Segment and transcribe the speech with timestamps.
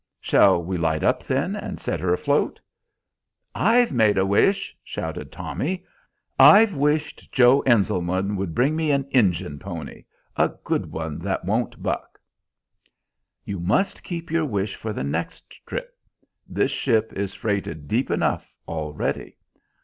[0.19, 2.59] "Shall we light up then, and set her afloat?"
[3.53, 5.85] "I've made a wish," shouted Tommy;
[6.39, 11.83] "I've wished Joe Enselman would bring me an Injun pony: a good one that won't
[11.83, 12.19] buck!"
[13.45, 15.95] "You must keep your wish for the next trip.
[16.49, 19.37] This ship is freighted deep enough already.